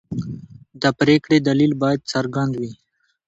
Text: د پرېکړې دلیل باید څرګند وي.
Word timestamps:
د 0.81 0.83
پرېکړې 0.99 1.37
دلیل 1.47 1.71
باید 1.81 2.07
څرګند 2.11 2.53
وي. 2.59 2.71